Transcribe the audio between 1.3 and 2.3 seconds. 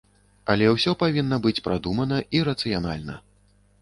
быць прадумана